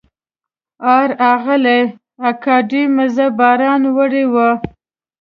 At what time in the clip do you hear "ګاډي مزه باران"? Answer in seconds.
2.43-3.81